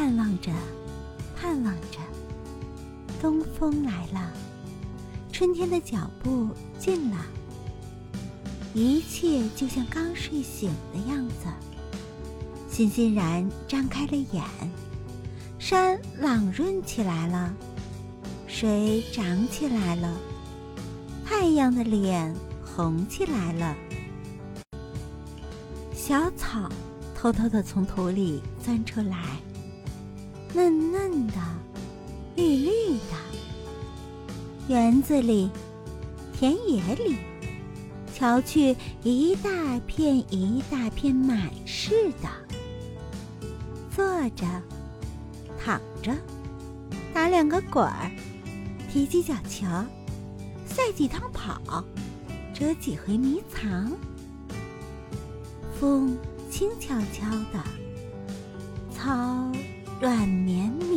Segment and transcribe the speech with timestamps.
[0.00, 0.50] 盼望着，
[1.36, 1.98] 盼望着，
[3.20, 4.32] 东风来了，
[5.30, 7.18] 春天的脚步近了，
[8.72, 11.48] 一切就像刚睡醒的样子。
[12.70, 14.42] 欣欣然张开了眼，
[15.58, 17.54] 山朗润起来了，
[18.46, 20.16] 水涨起来了，
[21.26, 23.76] 太阳的脸红起来了，
[25.94, 26.70] 小草
[27.14, 29.18] 偷偷的从土里钻出来，
[30.52, 31.34] 嫩嫩的，
[32.36, 33.14] 绿绿的。
[34.68, 35.50] 园子里，
[36.32, 37.16] 田野里，
[38.14, 42.28] 瞧去，一大片一大片满是的。
[43.94, 44.46] 坐着，
[45.62, 46.12] 躺着，
[47.12, 48.10] 打两个滚儿，
[48.90, 49.66] 踢几脚球，
[50.66, 51.84] 赛几趟跑，
[52.52, 53.92] 折几回迷藏。
[55.78, 56.16] 风
[56.50, 57.64] 轻悄悄的，
[58.92, 59.29] 草
[60.00, 60.89] 软绵绵。